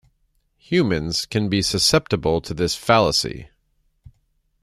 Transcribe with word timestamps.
Humans 0.57 1.27
can 1.27 1.47
be 1.47 1.61
susceptible 1.61 2.41
to 2.41 2.55
this 2.55 2.75
fallacy. 2.75 3.51